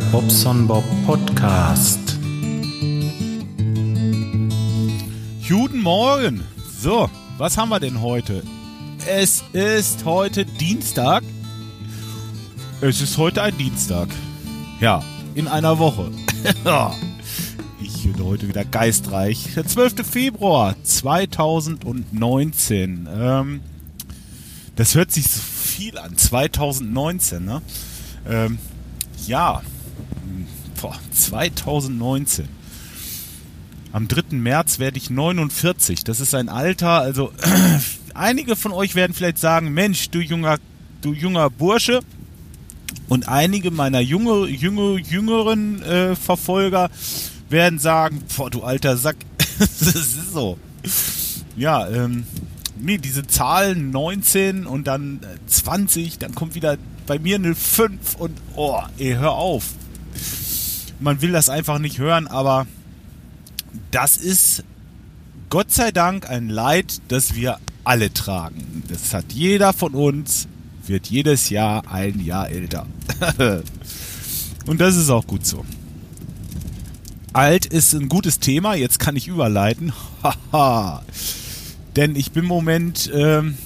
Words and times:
Bobson 0.00 0.66
Bob 0.66 0.82
Podcast. 1.06 2.18
Guten 5.48 5.82
Morgen. 5.82 6.42
So, 6.80 7.08
was 7.38 7.56
haben 7.56 7.68
wir 7.68 7.78
denn 7.78 8.00
heute? 8.00 8.42
Es 9.06 9.44
ist 9.52 10.04
heute 10.04 10.44
Dienstag. 10.44 11.22
Es 12.80 13.00
ist 13.00 13.18
heute 13.18 13.40
ein 13.42 13.56
Dienstag. 13.56 14.08
Ja, 14.80 15.04
in 15.36 15.46
einer 15.46 15.78
Woche. 15.78 16.10
ich 17.80 18.02
bin 18.02 18.24
heute 18.24 18.48
wieder 18.48 18.64
geistreich. 18.64 19.50
Der 19.54 19.64
12. 19.64 20.04
Februar 20.04 20.74
2019. 20.82 23.08
Ähm, 23.12 23.60
das 24.74 24.96
hört 24.96 25.12
sich 25.12 25.30
so 25.30 25.40
viel 25.40 25.98
an. 25.98 26.16
2019, 26.16 27.44
ne? 27.44 27.62
Ähm, 28.28 28.58
ja. 29.26 29.62
Boah, 30.80 30.98
2019. 31.12 32.48
Am 33.92 34.08
3. 34.08 34.36
März 34.36 34.78
werde 34.78 34.98
ich 34.98 35.10
49. 35.10 36.04
Das 36.04 36.20
ist 36.20 36.34
ein 36.34 36.48
Alter, 36.48 37.00
also 37.00 37.32
einige 38.14 38.56
von 38.56 38.72
euch 38.72 38.94
werden 38.94 39.12
vielleicht 39.12 39.38
sagen, 39.38 39.72
Mensch, 39.72 40.10
du 40.10 40.20
junger, 40.20 40.58
du 41.00 41.12
junger 41.12 41.50
Bursche. 41.50 42.00
Und 43.08 43.28
einige 43.28 43.70
meiner 43.70 44.00
junge, 44.00 44.48
junge, 44.48 44.98
jüngeren 44.98 45.82
äh, 45.82 46.16
Verfolger 46.16 46.90
werden 47.50 47.78
sagen, 47.78 48.22
boah, 48.36 48.50
du 48.50 48.62
alter 48.62 48.96
Sack. 48.96 49.16
das 49.58 49.82
ist 49.82 50.32
so. 50.32 50.58
Ja, 51.56 51.88
ähm, 51.88 52.24
nee, 52.76 52.98
diese 52.98 53.26
Zahlen 53.26 53.90
19 53.90 54.66
und 54.66 54.86
dann 54.86 55.20
20, 55.46 56.18
dann 56.18 56.34
kommt 56.34 56.54
wieder 56.54 56.78
bei 57.06 57.18
mir 57.18 57.36
eine 57.36 57.54
5 57.54 58.16
und 58.16 58.32
oh, 58.56 58.80
ey, 58.98 59.14
hör 59.14 59.32
auf. 59.32 59.74
Man 61.04 61.20
will 61.20 61.32
das 61.32 61.50
einfach 61.50 61.78
nicht 61.78 61.98
hören, 61.98 62.26
aber 62.26 62.66
das 63.90 64.16
ist 64.16 64.64
Gott 65.50 65.70
sei 65.70 65.90
Dank 65.90 66.30
ein 66.30 66.48
Leid, 66.48 67.02
das 67.08 67.34
wir 67.34 67.58
alle 67.84 68.10
tragen. 68.14 68.82
Das 68.88 69.12
hat 69.12 69.26
jeder 69.34 69.74
von 69.74 69.92
uns, 69.92 70.48
wird 70.86 71.08
jedes 71.08 71.50
Jahr 71.50 71.92
ein 71.92 72.20
Jahr 72.20 72.48
älter. 72.48 72.86
und 74.66 74.80
das 74.80 74.96
ist 74.96 75.10
auch 75.10 75.26
gut 75.26 75.44
so. 75.44 75.66
Alt 77.34 77.66
ist 77.66 77.92
ein 77.92 78.08
gutes 78.08 78.40
Thema, 78.40 78.74
jetzt 78.74 78.98
kann 78.98 79.14
ich 79.14 79.28
überleiten. 79.28 79.92
Denn 81.96 82.16
ich 82.16 82.32
bin 82.32 82.44
im 82.44 82.48
Moment, 82.48 83.10
ähm, 83.14 83.58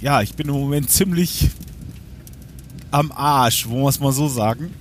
ja, 0.00 0.22
ich 0.22 0.34
bin 0.34 0.48
im 0.48 0.54
Moment 0.54 0.90
ziemlich 0.90 1.50
am 2.90 3.12
Arsch, 3.12 3.68
wo 3.68 3.84
wir 3.84 3.88
es 3.90 4.00
mal 4.00 4.10
so 4.10 4.26
sagen. 4.26 4.74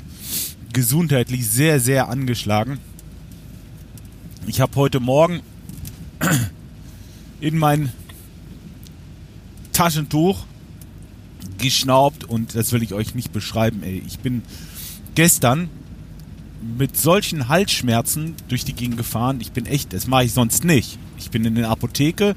Gesundheitlich 0.74 1.48
sehr, 1.48 1.80
sehr 1.80 2.10
angeschlagen. 2.10 2.80
Ich 4.48 4.60
habe 4.60 4.76
heute 4.76 5.00
Morgen 5.00 5.42
in 7.40 7.58
mein 7.58 7.92
Taschentuch 9.72 10.46
geschnaubt 11.60 12.24
und 12.24 12.56
das 12.56 12.72
will 12.72 12.82
ich 12.82 12.94
euch 12.94 13.14
nicht 13.14 13.32
beschreiben, 13.32 13.84
ey. 13.84 14.04
Ich 14.08 14.20
bin 14.20 14.42
gestern 15.14 15.70
mit 16.78 16.98
solchen 16.98 17.50
Halsschmerzen 17.50 18.36
durch 18.48 18.66
die 18.66 18.74
Gegend 18.74 18.98
gefahren. 18.98 19.42
Ich 19.42 19.52
bin 19.52 19.66
echt, 19.66 19.94
das 19.94 20.08
mache 20.08 20.26
ich 20.26 20.34
sonst 20.34 20.64
nicht. 20.64 20.98
Ich 21.20 21.30
bin 21.30 21.46
in 21.46 21.56
der 21.56 21.70
Apotheke 21.70 22.36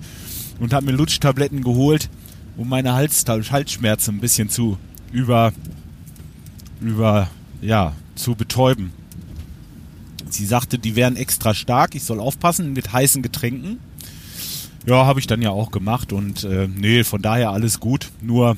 und 0.61 0.75
habe 0.75 0.87
mir 0.87 0.93
Lutschtabletten 0.93 1.63
geholt, 1.63 2.11
um 2.57 2.69
meine 2.69 2.93
Hals 2.93 3.25
Halsschmerzen 3.27 4.17
ein 4.17 4.21
bisschen 4.21 4.51
zu 4.51 4.77
über, 5.11 5.53
über, 6.81 7.31
ja, 7.63 7.95
zu 8.17 8.35
betäuben. 8.35 8.93
Sie 10.29 10.47
sagte, 10.47 10.79
die 10.79 10.97
wären 10.97 11.17
extra 11.17 11.55
stark, 11.55 11.95
ich 11.95 12.03
soll 12.03 12.21
aufpassen 12.21 12.73
mit 12.73 12.93
heißen 12.93 13.23
Getränken. 13.23 13.79
Ja, 14.87 15.07
habe 15.07 15.21
ich 15.21 15.27
dann 15.27 15.43
ja 15.43 15.51
auch 15.51 15.71
gemacht 15.71 16.13
und 16.13 16.45
äh, 16.45 16.69
nee, 16.69 17.05
von 17.05 17.23
daher 17.23 17.51
alles 17.51 17.81
gut. 17.81 18.11
Nur, 18.21 18.57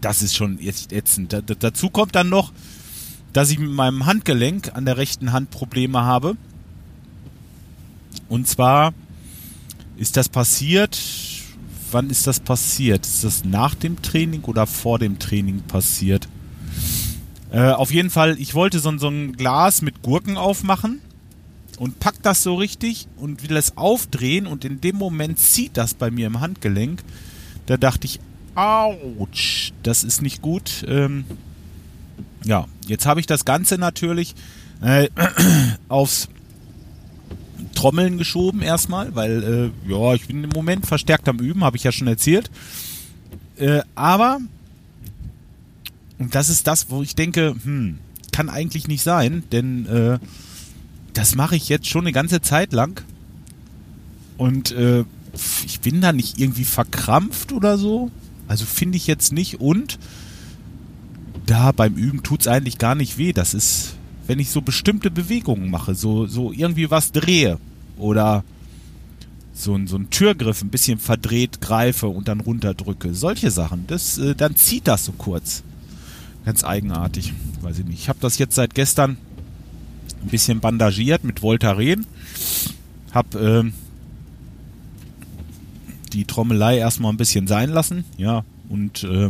das 0.00 0.22
ist 0.22 0.36
schon 0.36 0.58
jetzt 0.58 0.92
ätzend. 0.92 1.32
Da, 1.32 1.40
dazu 1.40 1.90
kommt 1.90 2.14
dann 2.14 2.28
noch, 2.28 2.52
dass 3.32 3.50
ich 3.50 3.58
mit 3.58 3.70
meinem 3.70 4.06
Handgelenk 4.06 4.74
an 4.74 4.84
der 4.84 4.96
rechten 4.96 5.32
Hand 5.32 5.50
Probleme 5.50 6.02
habe. 6.02 6.36
Und 8.28 8.46
zwar 8.46 8.92
ist 9.96 10.16
das 10.16 10.28
passiert, 10.28 10.98
wann 11.90 12.10
ist 12.10 12.26
das 12.26 12.40
passiert? 12.40 13.04
Ist 13.04 13.24
das 13.24 13.44
nach 13.44 13.74
dem 13.74 14.00
Training 14.00 14.42
oder 14.44 14.66
vor 14.66 14.98
dem 14.98 15.18
Training 15.18 15.60
passiert? 15.62 16.28
Äh, 17.50 17.70
auf 17.70 17.92
jeden 17.92 18.10
Fall, 18.10 18.38
ich 18.38 18.54
wollte 18.54 18.78
so, 18.78 18.96
so 18.98 19.08
ein 19.08 19.32
Glas 19.32 19.82
mit 19.82 20.02
Gurken 20.02 20.36
aufmachen 20.36 21.00
und 21.78 21.98
pack 22.00 22.16
das 22.22 22.42
so 22.42 22.56
richtig 22.56 23.08
und 23.16 23.48
will 23.48 23.56
es 23.56 23.76
aufdrehen 23.76 24.46
und 24.46 24.64
in 24.64 24.80
dem 24.80 24.96
Moment 24.96 25.38
zieht 25.38 25.76
das 25.76 25.94
bei 25.94 26.10
mir 26.10 26.26
im 26.26 26.40
Handgelenk. 26.40 27.02
Da 27.66 27.76
dachte 27.76 28.06
ich, 28.06 28.20
ouch, 28.54 29.72
das 29.82 30.04
ist 30.04 30.20
nicht 30.20 30.42
gut. 30.42 30.84
Ähm, 30.88 31.24
ja, 32.44 32.66
jetzt 32.86 33.06
habe 33.06 33.20
ich 33.20 33.26
das 33.26 33.44
Ganze 33.44 33.78
natürlich 33.78 34.34
äh, 34.82 35.08
aufs 35.88 36.28
Trommeln 37.74 38.18
geschoben 38.18 38.60
erstmal, 38.60 39.14
weil 39.14 39.72
äh, 39.86 39.90
ja, 39.90 40.14
ich 40.14 40.26
bin 40.26 40.44
im 40.44 40.50
Moment 40.50 40.86
verstärkt 40.86 41.28
am 41.28 41.38
Üben, 41.38 41.64
habe 41.64 41.76
ich 41.76 41.84
ja 41.84 41.92
schon 41.92 42.08
erzählt. 42.08 42.50
Äh, 43.56 43.82
aber 43.94 44.40
und 46.18 46.34
das 46.34 46.48
ist 46.48 46.66
das, 46.66 46.90
wo 46.90 47.02
ich 47.02 47.14
denke, 47.14 47.54
hm, 47.62 47.98
kann 48.32 48.48
eigentlich 48.48 48.88
nicht 48.88 49.02
sein, 49.02 49.42
denn 49.52 49.86
äh, 49.86 50.18
das 51.12 51.34
mache 51.34 51.56
ich 51.56 51.68
jetzt 51.68 51.88
schon 51.88 52.02
eine 52.02 52.12
ganze 52.12 52.40
Zeit 52.40 52.72
lang 52.72 53.02
und 54.36 54.72
äh, 54.72 55.04
ich 55.64 55.80
bin 55.80 56.00
da 56.00 56.12
nicht 56.12 56.38
irgendwie 56.38 56.64
verkrampft 56.64 57.52
oder 57.52 57.78
so. 57.78 58.10
Also 58.46 58.64
finde 58.64 58.96
ich 58.96 59.06
jetzt 59.06 59.32
nicht 59.32 59.60
und 59.60 59.98
da 61.46 61.72
beim 61.72 61.94
Üben 61.94 62.22
tut 62.22 62.40
es 62.42 62.48
eigentlich 62.48 62.78
gar 62.78 62.94
nicht 62.94 63.18
weh. 63.18 63.32
Das 63.32 63.54
ist, 63.54 63.94
wenn 64.26 64.38
ich 64.38 64.50
so 64.50 64.62
bestimmte 64.62 65.10
Bewegungen 65.10 65.70
mache, 65.70 65.94
so, 65.94 66.26
so 66.26 66.52
irgendwie 66.52 66.90
was 66.90 67.12
drehe 67.12 67.58
oder 67.96 68.44
so 69.52 69.74
ein, 69.74 69.86
so 69.86 69.96
ein 69.96 70.10
Türgriff 70.10 70.62
ein 70.62 70.70
bisschen 70.70 70.98
verdreht 70.98 71.60
greife 71.60 72.08
und 72.08 72.28
dann 72.28 72.40
runterdrücke. 72.40 73.14
Solche 73.14 73.50
Sachen. 73.50 73.84
Das, 73.86 74.18
äh, 74.18 74.34
dann 74.34 74.56
zieht 74.56 74.86
das 74.86 75.04
so 75.04 75.12
kurz. 75.12 75.62
Ganz 76.48 76.64
eigenartig. 76.64 77.34
Weiß 77.60 77.78
ich 77.78 77.84
nicht. 77.84 77.98
Ich 77.98 78.08
habe 78.08 78.20
das 78.22 78.38
jetzt 78.38 78.54
seit 78.54 78.74
gestern 78.74 79.18
ein 80.22 80.28
bisschen 80.30 80.60
bandagiert 80.60 81.22
mit 81.22 81.42
Voltaren. 81.42 82.06
Hab 83.12 83.34
äh, 83.34 83.64
die 86.14 86.24
Trommelei 86.24 86.78
erstmal 86.78 87.12
ein 87.12 87.18
bisschen 87.18 87.48
sein 87.48 87.68
lassen. 87.68 88.06
Ja, 88.16 88.46
und 88.70 89.04
äh, 89.04 89.28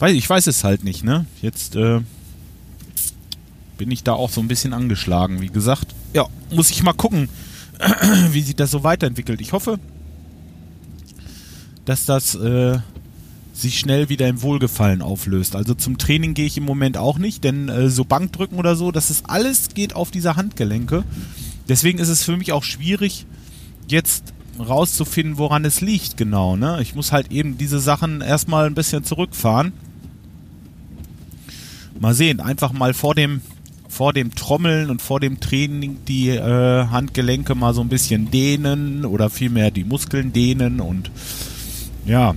weiß, 0.00 0.14
ich 0.14 0.28
weiß 0.28 0.48
es 0.48 0.64
halt 0.64 0.82
nicht, 0.82 1.04
ne? 1.04 1.26
Jetzt 1.40 1.76
äh, 1.76 2.00
bin 3.78 3.88
ich 3.92 4.02
da 4.02 4.14
auch 4.14 4.30
so 4.30 4.40
ein 4.40 4.48
bisschen 4.48 4.72
angeschlagen, 4.72 5.40
wie 5.40 5.50
gesagt. 5.50 5.94
Ja, 6.14 6.26
muss 6.50 6.70
ich 6.70 6.82
mal 6.82 6.94
gucken, 6.94 7.28
wie 8.32 8.42
sich 8.42 8.56
das 8.56 8.72
so 8.72 8.82
weiterentwickelt. 8.82 9.40
Ich 9.40 9.52
hoffe, 9.52 9.78
dass 11.84 12.06
das 12.06 12.34
äh, 12.34 12.80
sich 13.52 13.78
schnell 13.78 14.08
wieder 14.08 14.28
im 14.28 14.42
Wohlgefallen 14.42 15.02
auflöst. 15.02 15.56
Also 15.56 15.74
zum 15.74 15.98
Training 15.98 16.34
gehe 16.34 16.46
ich 16.46 16.56
im 16.56 16.64
Moment 16.64 16.96
auch 16.96 17.18
nicht, 17.18 17.44
denn 17.44 17.68
äh, 17.68 17.90
so 17.90 18.04
Bankdrücken 18.04 18.58
oder 18.58 18.76
so, 18.76 18.90
das 18.90 19.10
ist 19.10 19.28
alles 19.28 19.68
geht 19.74 19.94
auf 19.94 20.10
diese 20.10 20.36
Handgelenke. 20.36 21.04
Deswegen 21.68 21.98
ist 21.98 22.08
es 22.08 22.24
für 22.24 22.36
mich 22.36 22.52
auch 22.52 22.64
schwierig, 22.64 23.26
jetzt 23.88 24.32
rauszufinden, 24.58 25.38
woran 25.38 25.64
es 25.64 25.80
liegt 25.80 26.16
genau. 26.16 26.56
Ne? 26.56 26.78
Ich 26.80 26.94
muss 26.94 27.12
halt 27.12 27.30
eben 27.30 27.58
diese 27.58 27.80
Sachen 27.80 28.20
erstmal 28.20 28.66
ein 28.66 28.74
bisschen 28.74 29.04
zurückfahren. 29.04 29.72
Mal 32.00 32.14
sehen, 32.14 32.40
einfach 32.40 32.72
mal 32.72 32.94
vor 32.94 33.14
dem 33.14 33.42
vor 33.88 34.14
dem 34.14 34.34
Trommeln 34.34 34.88
und 34.88 35.02
vor 35.02 35.20
dem 35.20 35.38
Training 35.38 35.98
die 36.08 36.30
äh, 36.30 36.86
Handgelenke 36.86 37.54
mal 37.54 37.74
so 37.74 37.82
ein 37.82 37.90
bisschen 37.90 38.30
dehnen 38.30 39.04
oder 39.04 39.28
vielmehr 39.28 39.70
die 39.70 39.84
Muskeln 39.84 40.32
dehnen 40.32 40.80
und 40.80 41.10
ja, 42.06 42.34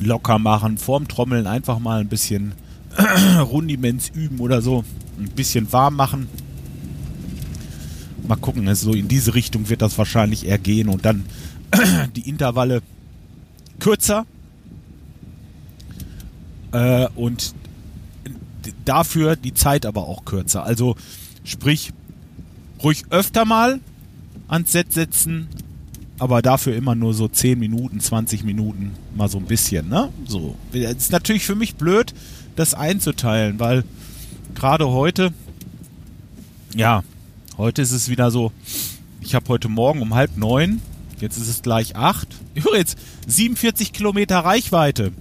locker 0.00 0.38
machen. 0.38 0.78
Vorm 0.78 1.08
Trommeln 1.08 1.46
einfach 1.46 1.78
mal 1.78 2.00
ein 2.00 2.08
bisschen 2.08 2.52
Rundiments 3.40 4.08
üben 4.08 4.40
oder 4.40 4.62
so. 4.62 4.84
Ein 5.18 5.30
bisschen 5.30 5.72
warm 5.72 5.96
machen. 5.96 6.28
Mal 8.26 8.36
gucken, 8.36 8.66
also 8.68 8.92
so 8.92 8.96
in 8.96 9.08
diese 9.08 9.34
Richtung 9.34 9.68
wird 9.68 9.82
das 9.82 9.98
wahrscheinlich 9.98 10.46
eher 10.46 10.58
gehen 10.58 10.88
und 10.88 11.04
dann 11.04 11.26
die 12.16 12.28
Intervalle 12.28 12.82
kürzer. 13.78 14.26
Äh, 16.72 17.06
und 17.14 17.54
dafür 18.84 19.36
die 19.36 19.54
Zeit 19.54 19.86
aber 19.86 20.08
auch 20.08 20.24
kürzer. 20.24 20.64
Also 20.64 20.96
sprich, 21.44 21.92
ruhig 22.82 23.04
öfter 23.10 23.44
mal 23.44 23.80
ans 24.48 24.72
Set 24.72 24.92
setzen, 24.92 25.48
aber 26.18 26.42
dafür 26.42 26.76
immer 26.76 26.94
nur 26.94 27.14
so 27.14 27.28
10 27.28 27.58
Minuten, 27.58 28.00
20 28.00 28.44
Minuten, 28.44 28.92
mal 29.14 29.28
so 29.28 29.38
ein 29.38 29.46
bisschen, 29.46 29.88
ne? 29.88 30.10
So. 30.26 30.56
Das 30.72 30.92
ist 30.94 31.12
natürlich 31.12 31.44
für 31.44 31.56
mich 31.56 31.74
blöd, 31.74 32.14
das 32.56 32.74
einzuteilen, 32.74 33.58
weil 33.58 33.84
gerade 34.54 34.88
heute, 34.88 35.32
ja, 36.74 37.02
heute 37.58 37.82
ist 37.82 37.92
es 37.92 38.08
wieder 38.08 38.30
so, 38.30 38.52
ich 39.20 39.34
habe 39.34 39.48
heute 39.48 39.68
Morgen 39.68 40.02
um 40.02 40.14
halb 40.14 40.36
neun, 40.36 40.80
jetzt 41.20 41.36
ist 41.36 41.48
es 41.48 41.62
gleich 41.62 41.96
acht, 41.96 42.28
übrigens 42.54 42.96
47 43.26 43.92
Kilometer 43.92 44.38
Reichweite. 44.38 45.12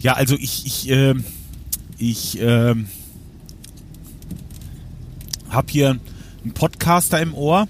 Ja, 0.00 0.14
also 0.14 0.36
ich, 0.36 0.64
ich, 0.66 0.90
äh, 0.90 1.14
ich 1.98 2.40
äh, 2.40 2.74
habe 5.50 5.66
hier 5.70 5.98
einen 6.42 6.54
Podcaster 6.54 7.20
im 7.20 7.34
Ohr. 7.34 7.68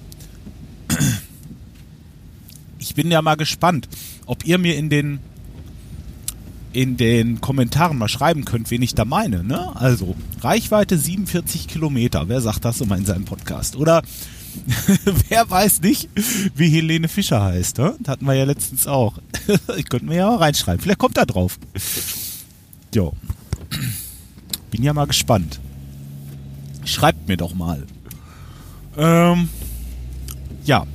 Ich 2.91 2.97
bin 2.97 3.09
ja 3.09 3.23
mal 3.23 3.37
gespannt, 3.37 3.89
ob 4.27 4.45
ihr 4.45 4.59
mir 4.59 4.75
in 4.77 4.91
den 4.91 5.21
in 6.73 6.97
den 6.97 7.41
Kommentaren 7.41 7.97
mal 7.97 8.09
schreiben 8.09 8.45
könnt, 8.45 8.73
wen 8.73 8.83
ich 8.83 8.97
da 8.97 9.05
meine. 9.05 9.45
Ne? 9.45 9.77
Also 9.77 10.17
Reichweite 10.41 10.99
47 10.99 11.69
Kilometer. 11.69 12.29
Wer 12.29 12.41
sagt 12.41 12.65
das 12.65 12.81
immer 12.81 12.97
in 12.97 13.07
seinem 13.07 13.27
Podcast? 13.27 13.77
Oder 13.77 14.03
wer 15.29 15.49
weiß 15.49 15.83
nicht, 15.83 16.09
wie 16.57 16.69
Helene 16.69 17.07
Fischer 17.07 17.41
heißt. 17.41 17.79
Ne? 17.79 17.95
Das 18.01 18.09
hatten 18.09 18.25
wir 18.25 18.35
ja 18.35 18.45
letztens 18.45 18.89
auch. 18.89 19.19
ich 19.77 19.89
könnte 19.89 20.07
mir 20.07 20.17
ja 20.17 20.27
mal 20.27 20.39
reinschreiben. 20.39 20.81
Vielleicht 20.81 20.99
kommt 20.99 21.17
er 21.17 21.27
drauf. 21.27 21.61
Jo. 22.93 23.13
Bin 24.73 24.83
ja 24.83 24.93
mal 24.93 25.07
gespannt. 25.07 25.61
Schreibt 26.85 27.29
mir 27.29 27.37
doch 27.37 27.55
mal. 27.55 27.87
Ähm, 28.99 29.49
ja. 30.65 30.89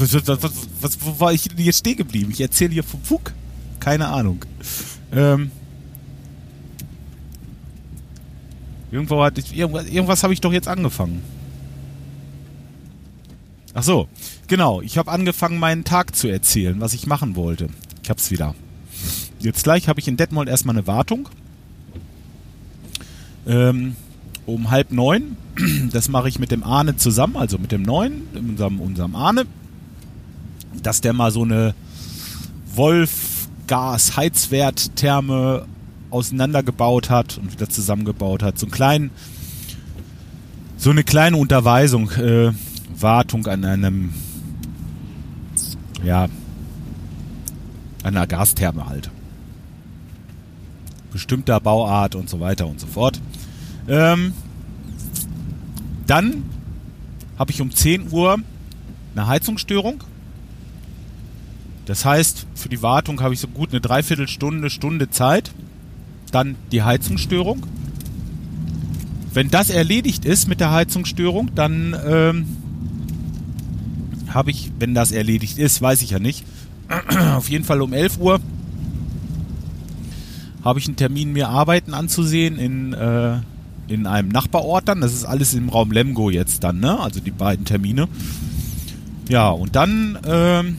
Was, 0.00 0.14
was, 0.14 0.52
was, 0.80 0.98
wo 1.02 1.20
war 1.20 1.32
ich 1.32 1.42
denn 1.42 1.64
jetzt 1.64 1.78
stehen 1.78 1.96
geblieben? 1.96 2.30
Ich 2.30 2.40
erzähle 2.40 2.72
hier 2.72 2.84
vom 2.84 3.02
Fug. 3.02 3.32
Keine 3.80 4.08
Ahnung. 4.08 4.44
Ähm, 5.12 5.50
irgendwo 8.90 9.22
hat 9.22 9.38
ich, 9.38 9.56
irgendwas, 9.56 9.86
irgendwas 9.86 10.22
habe 10.22 10.32
ich 10.32 10.40
doch 10.40 10.52
jetzt 10.52 10.68
angefangen. 10.68 11.22
Ach 13.74 13.82
so, 13.82 14.08
genau. 14.48 14.80
Ich 14.80 14.98
habe 14.98 15.10
angefangen, 15.10 15.58
meinen 15.58 15.84
Tag 15.84 16.16
zu 16.16 16.28
erzählen, 16.28 16.80
was 16.80 16.94
ich 16.94 17.06
machen 17.06 17.36
wollte. 17.36 17.68
Ich 18.02 18.10
hab's 18.10 18.30
wieder. 18.30 18.54
Jetzt 19.38 19.64
gleich 19.64 19.88
habe 19.88 20.00
ich 20.00 20.08
in 20.08 20.16
Detmold 20.16 20.48
erstmal 20.48 20.76
eine 20.76 20.86
Wartung. 20.86 21.28
Ähm, 23.46 23.96
um 24.46 24.70
halb 24.70 24.92
neun. 24.92 25.36
Das 25.92 26.08
mache 26.08 26.28
ich 26.28 26.38
mit 26.38 26.50
dem 26.50 26.62
Ahne 26.62 26.96
zusammen, 26.96 27.36
also 27.36 27.58
mit 27.58 27.70
dem 27.70 27.82
neuen, 27.82 28.22
unserem, 28.34 28.80
unserem 28.80 29.14
Ahne. 29.14 29.46
Dass 30.82 31.00
der 31.00 31.12
mal 31.12 31.30
so 31.30 31.42
eine 31.42 31.74
Wolf-Gas-Heizwert-Therme 32.74 35.66
auseinandergebaut 36.10 37.10
hat 37.10 37.38
und 37.38 37.52
wieder 37.52 37.68
zusammengebaut 37.68 38.42
hat. 38.42 38.58
So 38.58 38.66
einen 38.66 38.72
kleinen, 38.72 39.10
so 40.76 40.90
eine 40.90 41.04
kleine 41.04 41.36
Unterweisung, 41.36 42.10
äh, 42.10 42.50
Wartung 42.98 43.46
an 43.46 43.64
einem, 43.64 44.12
ja, 46.04 46.28
einer 48.02 48.26
Gastherme 48.26 48.86
halt. 48.86 49.10
Bestimmter 51.12 51.60
Bauart 51.60 52.14
und 52.14 52.28
so 52.28 52.40
weiter 52.40 52.66
und 52.66 52.80
so 52.80 52.86
fort. 52.86 53.20
Ähm, 53.88 54.32
dann 56.06 56.44
habe 57.38 57.52
ich 57.52 57.60
um 57.60 57.70
10 57.70 58.12
Uhr 58.12 58.38
eine 59.14 59.26
Heizungsstörung. 59.26 60.02
Das 61.90 62.04
heißt, 62.04 62.46
für 62.54 62.68
die 62.68 62.82
Wartung 62.82 63.20
habe 63.20 63.34
ich 63.34 63.40
so 63.40 63.48
gut 63.48 63.70
eine 63.70 63.80
Dreiviertelstunde, 63.80 64.70
Stunde 64.70 65.10
Zeit. 65.10 65.50
Dann 66.30 66.54
die 66.70 66.84
Heizungsstörung. 66.84 67.66
Wenn 69.34 69.50
das 69.50 69.70
erledigt 69.70 70.24
ist 70.24 70.46
mit 70.46 70.60
der 70.60 70.70
Heizungsstörung, 70.70 71.50
dann 71.56 71.96
ähm, 72.06 72.46
habe 74.28 74.52
ich, 74.52 74.70
wenn 74.78 74.94
das 74.94 75.10
erledigt 75.10 75.58
ist, 75.58 75.82
weiß 75.82 76.02
ich 76.02 76.10
ja 76.10 76.20
nicht, 76.20 76.44
auf 77.34 77.48
jeden 77.48 77.64
Fall 77.64 77.82
um 77.82 77.92
11 77.92 78.18
Uhr 78.18 78.40
habe 80.62 80.78
ich 80.78 80.86
einen 80.86 80.94
Termin, 80.94 81.32
mir 81.32 81.48
Arbeiten 81.48 81.92
anzusehen 81.92 82.56
in, 82.56 82.92
äh, 82.92 83.40
in 83.88 84.06
einem 84.06 84.28
Nachbarort 84.28 84.86
dann. 84.86 85.00
Das 85.00 85.12
ist 85.12 85.24
alles 85.24 85.54
im 85.54 85.68
Raum 85.68 85.90
Lemgo 85.90 86.30
jetzt 86.30 86.62
dann, 86.62 86.78
ne? 86.78 87.00
Also 87.00 87.18
die 87.18 87.32
beiden 87.32 87.64
Termine. 87.64 88.06
Ja, 89.28 89.50
und 89.50 89.74
dann 89.74 90.16
ähm, 90.24 90.76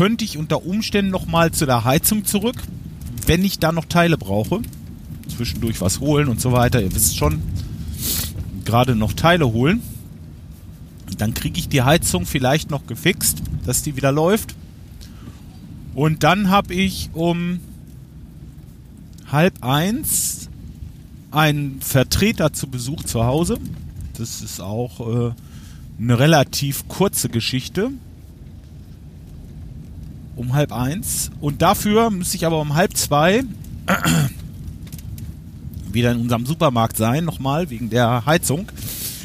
könnte 0.00 0.24
ich 0.24 0.38
unter 0.38 0.64
Umständen 0.64 1.10
nochmal 1.10 1.52
zu 1.52 1.66
der 1.66 1.84
Heizung 1.84 2.24
zurück, 2.24 2.56
wenn 3.26 3.44
ich 3.44 3.58
da 3.58 3.70
noch 3.70 3.84
Teile 3.84 4.16
brauche. 4.16 4.62
Zwischendurch 5.28 5.82
was 5.82 6.00
holen 6.00 6.28
und 6.28 6.40
so 6.40 6.52
weiter. 6.52 6.80
Ihr 6.80 6.94
wisst 6.94 7.18
schon, 7.18 7.42
gerade 8.64 8.96
noch 8.96 9.12
Teile 9.12 9.52
holen. 9.52 9.82
Dann 11.18 11.34
kriege 11.34 11.60
ich 11.60 11.68
die 11.68 11.82
Heizung 11.82 12.24
vielleicht 12.24 12.70
noch 12.70 12.86
gefixt, 12.86 13.42
dass 13.66 13.82
die 13.82 13.94
wieder 13.94 14.10
läuft. 14.10 14.54
Und 15.94 16.22
dann 16.22 16.48
habe 16.48 16.72
ich 16.72 17.10
um 17.12 17.60
halb 19.30 19.62
eins 19.62 20.48
einen 21.30 21.82
Vertreter 21.82 22.54
zu 22.54 22.68
Besuch 22.68 23.04
zu 23.04 23.26
Hause. 23.26 23.58
Das 24.16 24.40
ist 24.40 24.62
auch 24.62 25.00
äh, 25.00 25.32
eine 26.00 26.18
relativ 26.18 26.88
kurze 26.88 27.28
Geschichte. 27.28 27.90
Um 30.36 30.54
halb 30.54 30.72
eins. 30.72 31.30
Und 31.40 31.62
dafür 31.62 32.10
müsste 32.10 32.36
ich 32.36 32.46
aber 32.46 32.60
um 32.60 32.74
halb 32.74 32.96
zwei 32.96 33.42
wieder 35.92 36.12
in 36.12 36.20
unserem 36.20 36.46
Supermarkt 36.46 36.96
sein, 36.96 37.24
nochmal, 37.24 37.70
wegen 37.70 37.90
der 37.90 38.24
Heizung. 38.26 38.70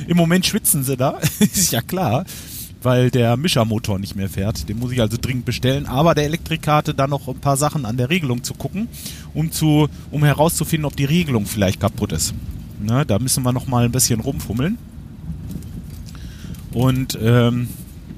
Im 0.08 0.18
Moment 0.18 0.46
schwitzen 0.46 0.84
sie 0.84 0.98
da, 0.98 1.20
ist 1.40 1.72
ja 1.72 1.82
klar, 1.82 2.26
weil 2.82 3.10
der 3.10 3.38
Mischermotor 3.38 4.00
nicht 4.00 4.16
mehr 4.16 4.30
fährt. 4.30 4.68
Den 4.70 4.80
muss 4.80 4.92
ich 4.92 5.02
also 5.02 5.18
dringend 5.20 5.46
bestellen. 5.46 5.86
Aber 5.86 6.16
der 6.16 6.26
Elektriker 6.26 6.76
hatte 6.76 6.94
da 6.94 7.08
noch 7.08 7.28
ein 7.28 7.40
paar 7.40 7.58
Sachen 7.58 7.86
an 7.86 7.98
der 7.98 8.10
Regelung 8.10 8.44
zu 8.44 8.54
gucken, 8.54 8.88
um, 9.34 9.52
zu, 9.52 9.88
um 10.12 10.24
herauszufinden, 10.24 10.86
ob 10.86 10.96
die 10.96 11.06
Regelung 11.06 11.46
vielleicht 11.46 11.80
kaputt 11.80 12.12
ist. 12.12 12.34
Ne, 12.82 13.06
da 13.06 13.20
müssen 13.20 13.44
wir 13.44 13.54
nochmal 13.54 13.86
ein 13.86 13.92
bisschen 13.92 14.20
rumfummeln. 14.20 14.78
Und 16.74 17.18
ähm, 17.22 17.70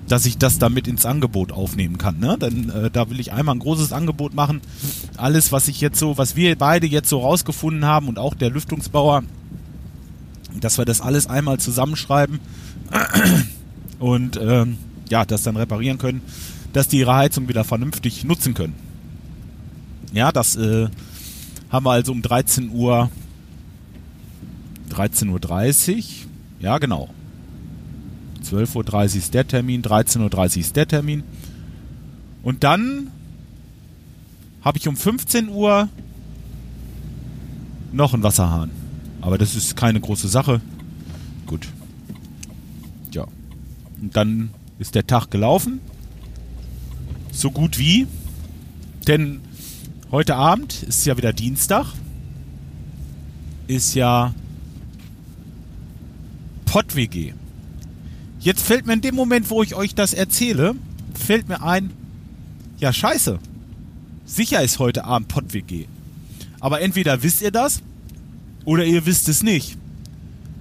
dass 0.07 0.25
ich 0.25 0.37
das 0.37 0.57
damit 0.57 0.87
ins 0.87 1.05
Angebot 1.05 1.51
aufnehmen 1.51 1.97
kann. 1.97 2.19
Ne? 2.19 2.37
Denn 2.39 2.69
äh, 2.69 2.89
da 2.89 3.09
will 3.09 3.19
ich 3.19 3.33
einmal 3.33 3.55
ein 3.55 3.59
großes 3.59 3.91
Angebot 3.91 4.33
machen. 4.33 4.61
Alles, 5.17 5.51
was 5.51 5.67
ich 5.67 5.81
jetzt 5.81 5.99
so, 5.99 6.17
was 6.17 6.35
wir 6.35 6.55
beide 6.57 6.87
jetzt 6.87 7.09
so 7.09 7.19
rausgefunden 7.19 7.85
haben 7.85 8.07
und 8.07 8.17
auch 8.17 8.33
der 8.33 8.49
Lüftungsbauer, 8.49 9.23
dass 10.59 10.77
wir 10.77 10.85
das 10.85 11.01
alles 11.01 11.27
einmal 11.27 11.59
zusammenschreiben 11.59 12.39
und 13.99 14.39
ähm, 14.41 14.77
ja, 15.09 15.25
das 15.25 15.43
dann 15.43 15.57
reparieren 15.57 15.97
können, 15.97 16.21
dass 16.73 16.87
die 16.87 16.99
ihre 16.99 17.15
Heizung 17.15 17.47
wieder 17.47 17.63
vernünftig 17.63 18.23
nutzen 18.23 18.53
können. 18.53 18.75
Ja, 20.13 20.31
das 20.31 20.55
äh, 20.55 20.87
haben 21.69 21.85
wir 21.85 21.91
also 21.91 22.11
um 22.11 22.21
13 22.21 22.71
Uhr 22.71 23.09
13.30 24.91 25.97
Uhr. 25.97 26.03
Ja, 26.59 26.77
genau. 26.77 27.09
12.30 28.51 28.93
Uhr 28.93 29.03
ist 29.03 29.33
der 29.33 29.47
Termin, 29.47 29.81
13.30 29.81 30.21
Uhr 30.21 30.57
ist 30.57 30.75
der 30.75 30.87
Termin. 30.87 31.23
Und 32.43 32.63
dann 32.63 33.11
habe 34.61 34.77
ich 34.77 34.87
um 34.87 34.95
15 34.95 35.49
Uhr 35.49 35.89
noch 37.91 38.13
einen 38.13 38.23
Wasserhahn. 38.23 38.71
Aber 39.21 39.37
das 39.37 39.55
ist 39.55 39.75
keine 39.75 39.99
große 39.99 40.27
Sache. 40.27 40.61
Gut. 41.45 41.67
Ja. 43.11 43.25
Und 44.01 44.15
dann 44.15 44.51
ist 44.79 44.95
der 44.95 45.07
Tag 45.07 45.31
gelaufen. 45.31 45.81
So 47.31 47.51
gut 47.51 47.77
wie. 47.77 48.07
Denn 49.07 49.41
heute 50.11 50.35
Abend 50.35 50.83
ist 50.83 51.05
ja 51.05 51.17
wieder 51.17 51.33
Dienstag. 51.33 51.87
Ist 53.67 53.95
ja 53.95 54.33
Pott-WG. 56.65 57.33
Jetzt 58.39 58.61
fällt 58.61 58.85
mir 58.85 58.93
in 58.93 59.01
dem 59.01 59.15
Moment, 59.15 59.49
wo 59.49 59.63
ich 59.63 59.75
euch 59.75 59.95
das 59.95 60.13
erzähle, 60.13 60.75
fällt 61.13 61.49
mir 61.49 61.63
ein, 61.63 61.91
ja 62.79 62.93
scheiße. 62.93 63.39
Sicher 64.25 64.61
ist 64.61 64.79
heute 64.79 65.05
Abend 65.05 65.27
Pott-WG. 65.27 65.85
Aber 66.59 66.81
entweder 66.81 67.23
wisst 67.23 67.41
ihr 67.41 67.51
das 67.51 67.81
oder 68.65 68.85
ihr 68.85 69.05
wisst 69.05 69.29
es 69.29 69.43
nicht. 69.43 69.77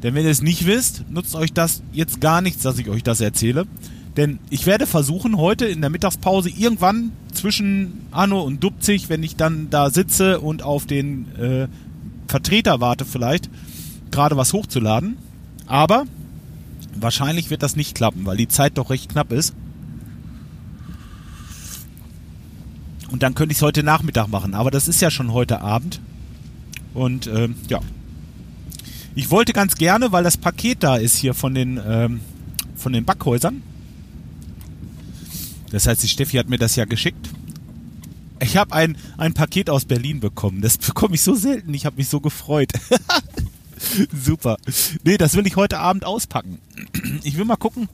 Denn 0.03 0.15
wenn 0.15 0.25
ihr 0.25 0.31
es 0.31 0.43
nicht 0.43 0.67
wisst, 0.67 1.05
nutzt 1.11 1.35
euch 1.35 1.53
das 1.53 1.83
jetzt 1.93 2.21
gar 2.21 2.41
nichts, 2.41 2.63
dass 2.63 2.79
ich 2.79 2.89
euch 2.89 3.03
das 3.03 3.21
erzähle. 3.21 3.67
Denn 4.17 4.39
ich 4.51 4.67
werde 4.67 4.87
versuchen, 4.87 5.37
heute 5.37 5.67
in 5.67 5.81
der 5.81 5.91
Mittagspause 5.91 6.49
irgendwann 6.49 7.13
zwischen 7.35 8.07
Anno 8.11 8.41
und 8.41 8.63
Dupzig, 8.63 9.09
wenn 9.09 9.23
ich 9.23 9.37
dann 9.37 9.69
da 9.69 9.91
sitze 9.91 10.41
und 10.41 10.63
auf 10.63 10.87
den 10.87 11.27
äh, 11.37 11.69
Vertreter 12.29 12.81
warte 12.81 13.05
vielleicht, 13.05 13.51
gerade 14.11 14.37
was 14.37 14.53
hochzuladen. 14.53 15.19
Aber 15.67 16.05
wahrscheinlich 17.01 17.51
wird 17.51 17.63
das 17.63 17.77
nicht 17.77 17.95
klappen, 17.95 18.27
weil 18.27 18.37
die 18.37 18.49
Zeit 18.49 18.79
doch 18.79 18.91
recht 18.91 19.11
knapp 19.11 19.33
ist. 19.33 19.55
Und 23.11 23.23
dann 23.23 23.35
könnte 23.35 23.53
ich 23.53 23.59
es 23.59 23.63
heute 23.63 23.83
Nachmittag 23.83 24.29
machen. 24.29 24.55
Aber 24.55 24.71
das 24.71 24.89
ist 24.89 25.01
ja 25.01 25.11
schon 25.11 25.33
heute 25.33 25.61
Abend. 25.61 26.01
Und 26.93 27.27
ähm, 27.29 27.55
ja. 27.69 27.81
Ich 29.15 29.31
wollte 29.31 29.53
ganz 29.53 29.77
gerne, 29.77 30.13
weil 30.13 30.25
das 30.25 30.37
Paket 30.37 30.83
da 30.83 30.97
ist 30.97 31.17
hier 31.17 31.33
von 31.33 31.55
den, 31.55 31.81
ähm, 31.87 32.21
von 32.75 32.93
den 32.93 33.05
Backhäusern. 33.05 33.63
Das 35.71 35.87
heißt, 35.87 36.03
die 36.03 36.09
Steffi 36.09 36.37
hat 36.37 36.49
mir 36.49 36.59
das 36.59 36.77
ja 36.77 36.85
geschickt. 36.85 37.31
Ich 38.41 38.57
habe 38.57 38.75
ein, 38.75 38.97
ein 39.17 39.35
Paket 39.35 39.71
aus 39.71 39.85
Berlin 39.85 40.21
bekommen. 40.21 40.61
Das 40.61 40.79
bekomme 40.79 41.15
ich 41.15 41.23
so 41.23 41.35
selten. 41.35 41.73
Ich 41.75 41.87
habe 41.87 41.97
mich 41.97 42.09
so 42.09 42.21
gefreut. 42.21 42.73
Super. 44.25 44.57
Nee, 45.05 45.17
das 45.17 45.35
will 45.35 45.47
ich 45.47 45.57
heute 45.57 45.79
Abend 45.79 46.05
auspacken. 46.05 46.59
Ich 47.23 47.37
will 47.37 47.45
mal 47.45 47.57
gucken, 47.57 47.89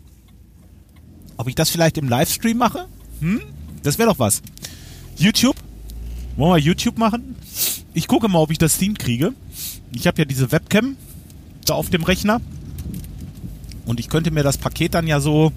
ob 1.37 1.49
ich 1.49 1.55
das 1.55 1.71
vielleicht 1.71 1.99
im 1.99 2.09
Livestream 2.09 2.57
mache. 2.57 2.87
Hm? 3.21 3.41
Das 3.83 3.99
wäre 3.99 4.09
doch 4.09 4.19
was. 4.19 4.43
YouTube? 5.17 5.57
Wollen 6.37 6.55
wir 6.55 6.59
YouTube 6.59 6.99
machen? 6.99 7.37
Ich 7.95 8.09
gucke 8.09 8.29
mal, 8.29 8.39
ob 8.39 8.51
ich 8.51 8.59
das 8.59 8.79
Team 8.79 8.97
kriege. 8.97 9.33
Ich 9.95 10.07
habe 10.07 10.19
ja 10.19 10.25
diese 10.25 10.51
Webcam 10.53 10.97
da 11.67 11.75
auf 11.75 11.91
dem 11.91 12.03
Rechner. 12.03 12.41
Und 13.85 14.01
ich 14.01 14.09
könnte 14.09 14.31
mir 14.31 14.43
das 14.43 14.59
Paket 14.59 14.95
dann 14.95 15.07
ja 15.07 15.21
so 15.21 15.53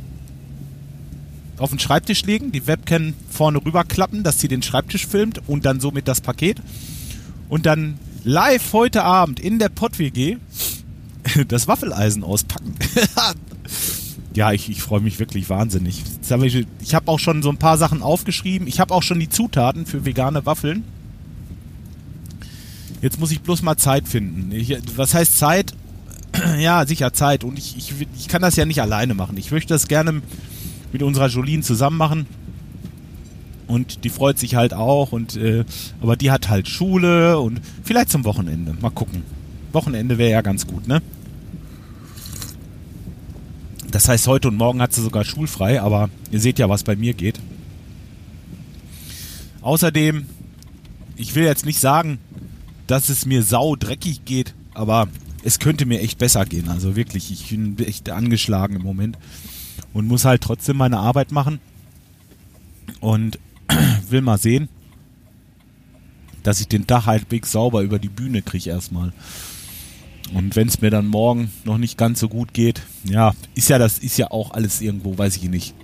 auf 1.57 1.69
den 1.69 1.79
Schreibtisch 1.79 2.23
legen, 2.25 2.51
die 2.51 2.67
Webcam 2.67 3.13
vorne 3.29 3.63
rüberklappen, 3.63 4.23
dass 4.23 4.41
sie 4.41 4.47
den 4.47 4.61
Schreibtisch 4.61 5.07
filmt 5.07 5.41
und 5.47 5.65
dann 5.65 5.79
somit 5.79 6.07
das 6.07 6.19
Paket. 6.19 6.57
Und 7.47 7.65
dann 7.65 7.97
live 8.25 8.73
heute 8.73 9.03
Abend 9.03 9.39
in 9.39 9.59
der 9.59 9.69
Pott-WG 9.69 10.37
das 11.47 11.67
Waffeleisen 11.67 12.23
auspacken. 12.23 12.75
ja, 14.33 14.51
ich, 14.51 14.69
ich 14.69 14.81
freue 14.81 14.99
mich 14.99 15.19
wirklich 15.19 15.49
wahnsinnig. 15.49 16.03
Ich 16.81 16.95
habe 16.95 17.07
auch 17.11 17.19
schon 17.19 17.43
so 17.43 17.49
ein 17.49 17.57
paar 17.57 17.77
Sachen 17.77 18.01
aufgeschrieben. 18.01 18.67
Ich 18.67 18.79
habe 18.79 18.93
auch 18.93 19.03
schon 19.03 19.19
die 19.19 19.29
Zutaten 19.29 19.85
für 19.85 20.05
vegane 20.05 20.45
Waffeln. 20.45 20.83
Jetzt 23.01 23.19
muss 23.19 23.31
ich 23.31 23.41
bloß 23.41 23.61
mal 23.61 23.77
Zeit 23.77 24.07
finden. 24.07 24.51
Ich, 24.51 24.75
was 24.95 25.13
heißt 25.13 25.37
Zeit? 25.37 25.75
ja, 26.59 26.85
sicher 26.87 27.13
Zeit. 27.13 27.43
Und 27.43 27.59
ich, 27.59 27.77
ich, 27.77 27.93
ich 28.17 28.27
kann 28.27 28.41
das 28.41 28.55
ja 28.55 28.65
nicht 28.65 28.81
alleine 28.81 29.13
machen. 29.13 29.37
Ich 29.37 29.51
möchte 29.51 29.73
das 29.73 29.87
gerne 29.87 30.23
mit 30.91 31.03
unserer 31.03 31.27
Jolien 31.27 31.61
zusammen 31.61 31.97
machen. 31.97 32.25
Und 33.67 34.03
die 34.03 34.09
freut 34.09 34.37
sich 34.37 34.55
halt 34.55 34.73
auch. 34.73 35.11
Und 35.11 35.35
äh, 35.35 35.65
aber 36.01 36.15
die 36.15 36.31
hat 36.31 36.49
halt 36.49 36.67
Schule 36.67 37.39
und 37.39 37.61
vielleicht 37.83 38.09
zum 38.09 38.23
Wochenende. 38.25 38.75
Mal 38.81 38.91
gucken. 38.91 39.23
Wochenende 39.71 40.17
wäre 40.17 40.31
ja 40.31 40.41
ganz 40.41 40.67
gut, 40.67 40.87
ne? 40.87 41.01
Das 43.91 44.09
heißt, 44.09 44.27
heute 44.27 44.49
und 44.49 44.57
morgen 44.57 44.81
hat 44.81 44.93
sie 44.93 45.01
sogar 45.01 45.23
schulfrei, 45.23 45.81
aber 45.81 46.09
ihr 46.31 46.39
seht 46.39 46.59
ja, 46.59 46.67
was 46.69 46.83
bei 46.83 46.95
mir 46.95 47.13
geht. 47.13 47.39
Außerdem, 49.61 50.25
ich 51.15 51.33
will 51.33 51.43
jetzt 51.45 51.65
nicht 51.65 51.79
sagen, 51.79 52.19
dass 52.87 53.09
es 53.09 53.25
mir 53.25 53.41
sau 53.41 53.75
dreckig 53.75 54.25
geht, 54.25 54.53
aber 54.73 55.07
es 55.43 55.59
könnte 55.59 55.85
mir 55.85 56.01
echt 56.01 56.17
besser 56.17 56.45
gehen. 56.45 56.69
Also 56.69 56.95
wirklich, 56.95 57.31
ich 57.31 57.49
bin 57.49 57.77
echt 57.79 58.09
angeschlagen 58.09 58.75
im 58.75 58.83
Moment 58.83 59.17
und 59.93 60.07
muss 60.07 60.25
halt 60.25 60.41
trotzdem 60.41 60.77
meine 60.77 60.97
Arbeit 60.97 61.31
machen 61.31 61.59
und 62.99 63.39
will 64.11 64.21
mal 64.21 64.37
sehen, 64.37 64.69
dass 66.43 66.59
ich 66.59 66.67
den 66.67 66.85
Dach 66.85 67.05
halbwegs 67.05 67.51
sauber 67.51 67.81
über 67.81 67.99
die 67.99 68.09
Bühne 68.09 68.41
kriege 68.41 68.69
erstmal. 68.69 69.13
Und 70.33 70.55
wenn 70.55 70.67
es 70.67 70.81
mir 70.81 70.89
dann 70.89 71.07
morgen 71.07 71.51
noch 71.65 71.77
nicht 71.77 71.97
ganz 71.97 72.19
so 72.19 72.29
gut 72.29 72.53
geht, 72.53 72.81
ja, 73.03 73.33
ist 73.53 73.69
ja 73.69 73.77
das 73.77 73.99
ist 73.99 74.17
ja 74.17 74.31
auch 74.31 74.51
alles 74.51 74.81
irgendwo, 74.81 75.17
weiß 75.17 75.37
ich 75.37 75.43
nicht. 75.43 75.75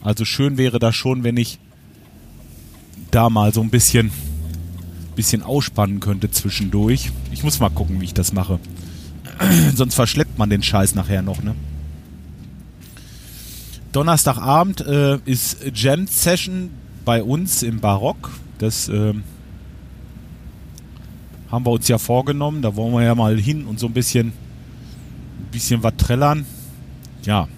Also 0.00 0.24
schön 0.24 0.58
wäre 0.58 0.78
das 0.78 0.94
schon, 0.94 1.24
wenn 1.24 1.36
ich 1.36 1.58
da 3.10 3.30
mal 3.30 3.52
so 3.52 3.60
ein 3.60 3.70
bisschen 3.70 4.10
bisschen 5.18 5.42
ausspannen 5.42 5.98
könnte 5.98 6.30
zwischendurch. 6.30 7.10
Ich 7.32 7.42
muss 7.42 7.58
mal 7.58 7.70
gucken, 7.70 8.00
wie 8.00 8.04
ich 8.04 8.14
das 8.14 8.32
mache. 8.32 8.60
Sonst 9.74 9.96
verschleppt 9.96 10.38
man 10.38 10.48
den 10.48 10.62
Scheiß 10.62 10.94
nachher 10.94 11.22
noch, 11.22 11.42
ne? 11.42 11.56
Donnerstagabend 13.90 14.80
äh, 14.82 15.18
ist 15.24 15.58
Jam 15.74 16.06
Session 16.06 16.70
bei 17.08 17.22
uns 17.22 17.62
im 17.62 17.80
Barock. 17.80 18.32
Das 18.58 18.90
äh, 18.90 19.14
haben 21.50 21.64
wir 21.64 21.70
uns 21.70 21.88
ja 21.88 21.96
vorgenommen. 21.96 22.60
Da 22.60 22.76
wollen 22.76 22.92
wir 22.92 23.02
ja 23.02 23.14
mal 23.14 23.38
hin 23.38 23.64
und 23.64 23.80
so 23.80 23.86
ein 23.86 23.94
bisschen, 23.94 24.26
ein 24.26 25.48
bisschen 25.50 25.82
was 25.82 25.96
trällern. 25.96 26.44
Ja. 27.22 27.48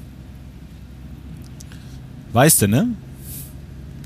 Weißt 2.33 2.63
du, 2.63 2.69
ne? 2.69 2.91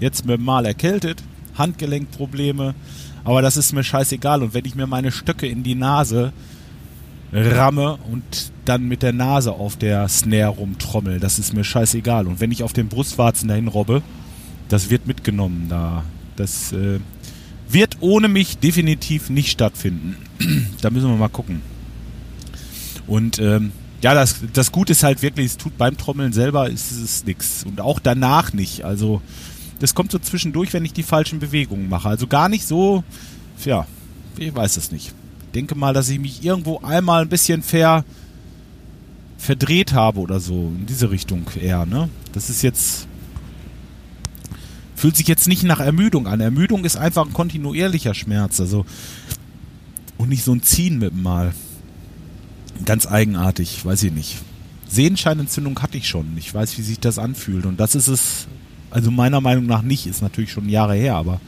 Jetzt 0.01 0.25
mit 0.25 0.41
mal 0.41 0.65
erkältet, 0.65 1.23
Handgelenkprobleme, 1.59 2.75
aber 3.23 3.43
das 3.43 3.59
ist 3.59 3.75
mir 3.75 3.85
scheißegal. 3.85 4.43
Und 4.43 4.55
wenn 4.55 4.65
ich 4.65 4.75
mir 4.75 4.87
meine 4.87 5.13
Stöcke 5.13 5.47
in 5.47 5.63
die 5.63 5.75
Nase 5.75 6.33
ramme 7.35 7.99
und 8.11 8.51
dann 8.65 8.89
mit 8.89 9.03
der 9.03 9.13
Nase 9.13 9.53
auf 9.53 9.77
der 9.77 10.09
Snare 10.09 10.57
rumtrommel, 10.57 11.21
das 11.21 11.39
ist 11.39 11.53
mir 11.53 11.65
scheißegal. 11.65 12.27
Und 12.27 12.41
wenn 12.41 12.51
ich 12.51 12.63
auf 12.63 12.73
den 12.73 12.89
Brustwarzen 12.89 13.49
dahin 13.49 13.69
robbe, 13.69 14.03
das 14.69 14.91
wird 14.91 15.07
mitgenommen 15.07 15.67
da. 15.69 16.05
Das 16.37 16.73
äh, 16.73 17.01
wird 17.69 17.99
ohne 18.01 18.29
mich 18.29 18.59
definitiv 18.59 19.31
nicht 19.31 19.51
stattfinden. 19.51 20.17
da 20.81 20.91
müssen 20.91 21.09
wir 21.09 21.17
mal 21.17 21.29
gucken. 21.29 21.63
Und 23.07 23.39
ähm, 23.39 23.73
ja, 24.03 24.15
das, 24.15 24.37
das 24.53 24.73
Gute 24.73 24.93
ist 24.93 25.03
halt 25.03 25.23
wirklich, 25.23 25.47
es 25.47 25.57
tut 25.57 25.79
beim 25.79 25.97
Trommeln 25.97 26.33
selber 26.33 26.69
ist 26.69 26.93
es 26.93 27.25
nichts. 27.25 27.65
Und 27.65 27.81
auch 27.81 27.99
danach 27.99 28.53
nicht. 28.53 28.85
Also 28.85 29.23
das 29.81 29.95
kommt 29.95 30.13
so 30.13 30.19
zwischendurch, 30.19 30.73
wenn 30.73 30.85
ich 30.85 30.93
die 30.93 31.03
falschen 31.03 31.39
Bewegungen 31.39 31.89
mache. 31.89 32.09
Also 32.09 32.27
gar 32.27 32.49
nicht 32.49 32.67
so, 32.67 33.05
ja, 33.65 33.87
ich 34.39 34.55
weiß 34.55 34.77
es 34.77 34.93
nicht. 34.93 35.15
Ich 35.47 35.53
denke 35.55 35.75
mal, 35.75 35.95
dass 35.95 36.09
ich 36.09 36.19
mich 36.19 36.45
irgendwo 36.45 36.81
einmal 36.81 37.23
ein 37.23 37.29
bisschen 37.29 37.63
ver, 37.63 38.05
verdreht 39.39 39.93
habe 39.93 40.21
oder 40.21 40.41
so. 40.41 40.73
In 40.79 40.87
diese 40.87 41.11
Richtung 41.11 41.47
eher, 41.61 41.87
ne? 41.87 42.09
Das 42.33 42.51
ist 42.51 42.63
jetzt 42.63 43.07
Fühlt 44.95 45.17
sich 45.17 45.27
jetzt 45.27 45.49
nicht 45.49 45.65
nach 45.65 45.81
Ermüdung 45.81 46.27
an. 46.27 46.41
Ermüdung 46.41 46.85
ist 46.85 46.97
einfach 46.97 47.27
ein 47.27 47.33
kontinuierlicher 47.33 48.15
Schmerz. 48.15 48.61
Also, 48.61 48.87
und 50.19 50.29
nicht 50.29 50.45
so 50.45 50.53
ein 50.53 50.63
Ziehen 50.63 50.99
mit 50.99 51.13
dem 51.13 51.23
Mal. 51.23 51.53
Ganz 52.85 53.07
eigenartig, 53.07 53.85
weiß 53.85 54.03
ich 54.05 54.13
nicht. 54.13 54.37
Sehenscheinentzündung 54.89 55.81
hatte 55.81 55.99
ich 55.99 56.09
schon. 56.09 56.37
Ich 56.37 56.53
weiß, 56.53 56.79
wie 56.79 56.83
sich 56.83 57.01
das 57.01 57.19
anfühlt. 57.19 57.67
Und 57.67 57.81
das 57.81 57.95
ist 57.95 58.09
es, 58.09 58.47
also 58.91 59.11
meiner 59.11 59.41
Meinung 59.41 59.67
nach 59.67 59.83
nicht, 59.83 60.07
ist 60.07 60.23
natürlich 60.23 60.53
schon 60.53 60.69
Jahre 60.69 60.95
her, 60.95 61.17
aber 61.17 61.41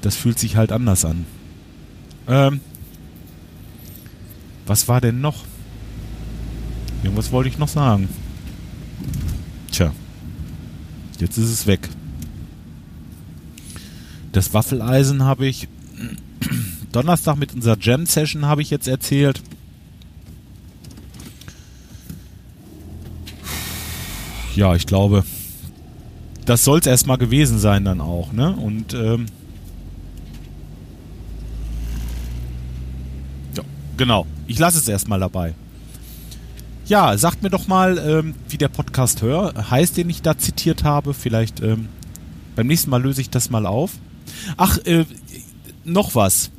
das 0.00 0.16
fühlt 0.16 0.38
sich 0.38 0.56
halt 0.56 0.72
anders 0.72 1.04
an. 1.04 1.26
Ähm, 2.28 2.60
was 4.66 4.88
war 4.88 5.00
denn 5.00 5.20
noch? 5.20 5.44
Irgendwas 7.02 7.30
wollte 7.30 7.48
ich 7.48 7.58
noch 7.58 7.68
sagen. 7.68 8.08
Tja, 9.70 9.92
jetzt 11.20 11.38
ist 11.38 11.50
es 11.50 11.66
weg. 11.66 11.88
Das 14.36 14.52
Waffeleisen 14.52 15.24
habe 15.24 15.46
ich 15.46 15.66
Donnerstag 16.92 17.36
mit 17.36 17.54
unserer 17.54 17.78
Jam-Session 17.80 18.44
habe 18.44 18.60
ich 18.60 18.68
jetzt 18.68 18.86
erzählt. 18.86 19.42
Ja, 24.54 24.74
ich 24.74 24.86
glaube, 24.86 25.24
das 26.44 26.64
soll 26.64 26.80
es 26.80 26.86
erstmal 26.86 27.16
gewesen 27.16 27.58
sein 27.58 27.86
dann 27.86 28.02
auch, 28.02 28.34
ne? 28.34 28.54
Und 28.54 28.92
ähm, 28.92 29.24
ja, 33.56 33.62
genau. 33.96 34.26
Ich 34.46 34.58
lasse 34.58 34.78
es 34.78 34.86
erstmal 34.86 35.20
dabei. 35.20 35.54
Ja, 36.84 37.16
sagt 37.16 37.42
mir 37.42 37.48
doch 37.48 37.68
mal, 37.68 37.96
ähm, 37.96 38.34
wie 38.50 38.58
der 38.58 38.68
Podcast 38.68 39.22
hör, 39.22 39.70
heißt, 39.70 39.96
den 39.96 40.10
ich 40.10 40.20
da 40.20 40.36
zitiert 40.36 40.84
habe. 40.84 41.14
Vielleicht 41.14 41.62
ähm, 41.62 41.88
beim 42.54 42.66
nächsten 42.66 42.90
Mal 42.90 43.02
löse 43.02 43.22
ich 43.22 43.30
das 43.30 43.48
mal 43.48 43.64
auf. 43.64 43.92
Ach, 44.56 44.78
äh, 44.84 45.04
noch 45.84 46.14
was. 46.14 46.50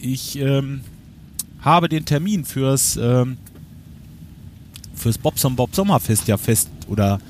Ich 0.00 0.36
ähm, 0.38 0.82
habe 1.60 1.88
den 1.88 2.04
Termin 2.04 2.44
fürs 2.44 2.96
ähm, 2.96 3.38
fürs 4.94 5.18
Bobson 5.18 5.56
Bob 5.56 5.74
Sommerfest 5.74 6.28
ja 6.28 6.36
fest 6.36 6.70
oder 6.88 7.20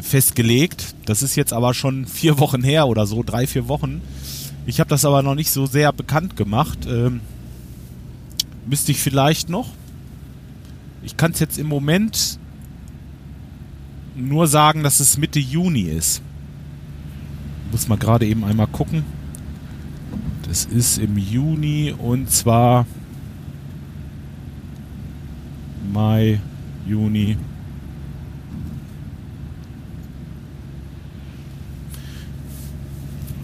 festgelegt. 0.00 0.94
Das 1.04 1.22
ist 1.22 1.36
jetzt 1.36 1.52
aber 1.52 1.74
schon 1.74 2.06
vier 2.06 2.38
Wochen 2.38 2.62
her 2.62 2.88
oder 2.88 3.06
so, 3.06 3.22
drei, 3.22 3.46
vier 3.46 3.68
Wochen. 3.68 4.00
Ich 4.66 4.80
habe 4.80 4.90
das 4.90 5.04
aber 5.04 5.22
noch 5.22 5.34
nicht 5.34 5.50
so 5.50 5.66
sehr 5.66 5.92
bekannt 5.92 6.36
gemacht. 6.36 6.86
Ähm, 6.86 7.20
müsste 8.66 8.92
ich 8.92 8.98
vielleicht 8.98 9.48
noch. 9.48 9.68
Ich 11.02 11.16
kann 11.16 11.32
es 11.32 11.40
jetzt 11.40 11.58
im 11.58 11.66
Moment 11.66 12.38
nur 14.16 14.46
sagen, 14.46 14.82
dass 14.82 15.00
es 15.00 15.18
Mitte 15.18 15.40
Juni 15.40 15.82
ist. 15.82 16.22
Muss 17.74 17.88
mal 17.88 17.98
gerade 17.98 18.24
eben 18.24 18.44
einmal 18.44 18.68
gucken. 18.68 19.02
Das 20.46 20.64
ist 20.64 20.96
im 20.98 21.18
Juni 21.18 21.92
und 21.98 22.30
zwar 22.30 22.86
Mai, 25.92 26.38
Juni. 26.86 27.36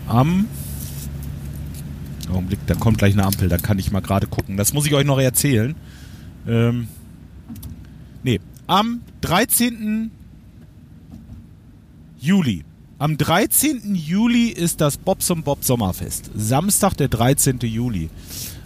Am 0.06 0.46
Augenblick, 2.32 2.60
da 2.68 2.76
kommt 2.76 2.98
gleich 2.98 3.14
eine 3.14 3.24
Ampel, 3.24 3.48
da 3.48 3.58
kann 3.58 3.80
ich 3.80 3.90
mal 3.90 3.98
gerade 3.98 4.28
gucken. 4.28 4.56
Das 4.56 4.72
muss 4.72 4.86
ich 4.86 4.94
euch 4.94 5.04
noch 5.04 5.18
erzählen. 5.18 5.74
Ähm, 6.46 6.86
nee, 8.22 8.38
am 8.68 9.00
13. 9.22 10.12
Juli. 12.20 12.64
Am 13.00 13.16
13. 13.16 13.94
Juli 13.94 14.48
ist 14.48 14.82
das 14.82 14.98
Bobs 14.98 15.30
und 15.30 15.42
Bob 15.42 15.64
Sommerfest. 15.64 16.30
Samstag, 16.36 16.98
der 16.98 17.08
13. 17.08 17.58
Juli. 17.60 18.10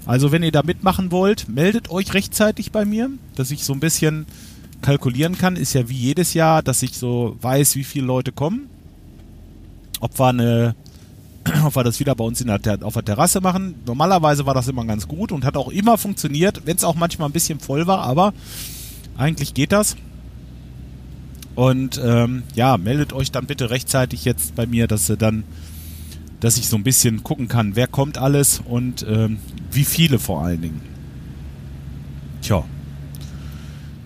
Also 0.06 0.32
wenn 0.32 0.42
ihr 0.42 0.50
da 0.50 0.64
mitmachen 0.64 1.12
wollt, 1.12 1.48
meldet 1.48 1.88
euch 1.88 2.14
rechtzeitig 2.14 2.72
bei 2.72 2.84
mir, 2.84 3.10
dass 3.36 3.52
ich 3.52 3.62
so 3.62 3.72
ein 3.72 3.78
bisschen 3.78 4.26
kalkulieren 4.82 5.38
kann. 5.38 5.54
Ist 5.54 5.72
ja 5.74 5.88
wie 5.88 5.94
jedes 5.94 6.34
Jahr, 6.34 6.64
dass 6.64 6.82
ich 6.82 6.98
so 6.98 7.36
weiß, 7.42 7.76
wie 7.76 7.84
viele 7.84 8.06
Leute 8.06 8.32
kommen. 8.32 8.68
Ob 10.00 10.18
wir 10.18 10.26
eine 10.26 10.74
ob 11.64 11.76
wir 11.76 11.84
das 11.84 12.00
wieder 12.00 12.16
bei 12.16 12.24
uns 12.24 12.40
in 12.40 12.48
der, 12.48 12.78
auf 12.82 12.94
der 12.94 13.04
Terrasse 13.04 13.40
machen. 13.40 13.76
Normalerweise 13.86 14.46
war 14.46 14.54
das 14.54 14.66
immer 14.66 14.84
ganz 14.84 15.06
gut 15.06 15.30
und 15.30 15.44
hat 15.44 15.56
auch 15.56 15.68
immer 15.68 15.96
funktioniert, 15.96 16.62
wenn 16.64 16.76
es 16.76 16.82
auch 16.82 16.96
manchmal 16.96 17.28
ein 17.28 17.32
bisschen 17.32 17.60
voll 17.60 17.86
war, 17.86 18.00
aber 18.00 18.34
eigentlich 19.16 19.54
geht 19.54 19.70
das. 19.70 19.94
Und 21.54 22.00
ähm, 22.02 22.42
ja, 22.54 22.76
meldet 22.78 23.12
euch 23.12 23.30
dann 23.30 23.46
bitte 23.46 23.70
rechtzeitig 23.70 24.24
jetzt 24.24 24.54
bei 24.54 24.66
mir, 24.66 24.88
dass 24.88 25.08
ihr 25.08 25.16
dann, 25.16 25.44
dass 26.40 26.56
ich 26.56 26.68
so 26.68 26.76
ein 26.76 26.82
bisschen 26.82 27.22
gucken 27.22 27.48
kann, 27.48 27.76
wer 27.76 27.86
kommt 27.86 28.18
alles 28.18 28.60
und 28.64 29.06
ähm, 29.08 29.38
wie 29.70 29.84
viele 29.84 30.18
vor 30.18 30.42
allen 30.42 30.62
Dingen. 30.62 30.80
Tja, 32.42 32.64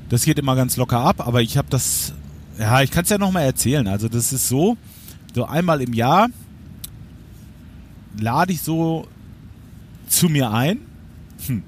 das 0.09 0.25
geht 0.25 0.39
immer 0.39 0.57
ganz 0.57 0.77
locker 0.77 1.01
ab, 1.01 1.27
aber 1.27 1.43
ich 1.43 1.57
habe 1.57 1.69
das, 1.71 2.13
ja, 2.59 2.83
ich 2.83 2.91
kann 2.91 3.05
es 3.05 3.11
ja 3.11 3.19
nochmal 3.19 3.45
erzählen. 3.45 3.89
Also 3.89 4.09
das 4.09 4.33
ist 4.33 4.49
so, 4.49 4.77
so 5.35 5.45
einmal 5.47 5.81
im 5.81 5.95
Jahr 5.95 6.29
lade 8.19 8.53
ich 8.53 8.61
so 8.61 9.07
zu 10.07 10.29
mir 10.29 10.51
ein. 10.51 10.81
Hm. 11.47 11.63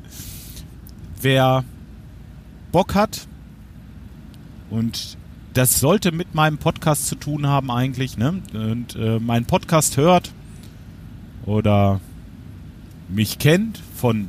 Wer 1.23 1.65
Bock 2.73 2.95
hat 2.95 3.27
und 4.71 5.19
das 5.55 5.81
sollte 5.81 6.13
mit 6.13 6.35
meinem 6.35 6.59
Podcast 6.59 7.07
zu 7.07 7.15
tun 7.17 7.47
haben 7.47 7.71
eigentlich, 7.71 8.17
ne? 8.17 8.41
Und 8.53 8.97
äh, 8.97 9.19
meinen 9.19 9.47
Podcast 9.47 9.97
hört 9.97 10.33
oder 11.45 12.01
mich 13.09 13.39
kennt 13.39 13.81
von 13.97 14.29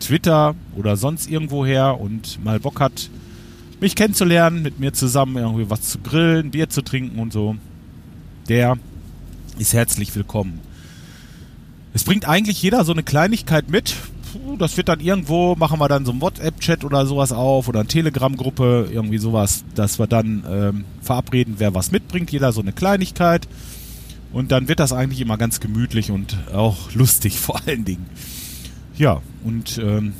Twitter 0.00 0.54
oder 0.74 0.96
sonst 0.96 1.28
irgendwoher 1.30 2.00
und 2.00 2.42
mal 2.44 2.60
Bock 2.60 2.80
hat, 2.80 3.10
mich 3.80 3.94
kennenzulernen, 3.94 4.62
mit 4.62 4.80
mir 4.80 4.92
zusammen 4.92 5.36
irgendwie 5.36 5.68
was 5.68 5.82
zu 5.82 5.98
grillen, 5.98 6.50
Bier 6.50 6.68
zu 6.70 6.82
trinken 6.82 7.18
und 7.18 7.32
so, 7.32 7.56
der 8.48 8.78
ist 9.58 9.74
herzlich 9.74 10.14
willkommen. 10.14 10.60
Es 11.92 12.04
bringt 12.04 12.26
eigentlich 12.26 12.62
jeder 12.62 12.84
so 12.84 12.92
eine 12.92 13.02
Kleinigkeit 13.02 13.70
mit. 13.70 13.96
Das 14.58 14.76
wird 14.76 14.88
dann 14.88 15.00
irgendwo, 15.00 15.54
machen 15.56 15.78
wir 15.78 15.88
dann 15.88 16.04
so 16.04 16.12
einen 16.12 16.20
WhatsApp-Chat 16.20 16.84
oder 16.84 17.06
sowas 17.06 17.32
auf 17.32 17.68
oder 17.68 17.80
eine 17.80 17.88
Telegram-Gruppe, 17.88 18.88
irgendwie 18.92 19.18
sowas, 19.18 19.64
dass 19.74 19.98
wir 19.98 20.06
dann 20.06 20.44
ähm, 20.48 20.84
verabreden, 21.00 21.54
wer 21.58 21.74
was 21.74 21.92
mitbringt, 21.92 22.30
jeder 22.30 22.52
so 22.52 22.60
eine 22.60 22.72
Kleinigkeit. 22.72 23.48
Und 24.32 24.52
dann 24.52 24.68
wird 24.68 24.80
das 24.80 24.92
eigentlich 24.92 25.20
immer 25.20 25.38
ganz 25.38 25.60
gemütlich 25.60 26.10
und 26.10 26.36
auch 26.52 26.90
lustig 26.94 27.38
vor 27.38 27.60
allen 27.66 27.84
Dingen. 27.84 28.06
Ja, 28.96 29.20
und 29.44 29.78
ähm, 29.78 30.14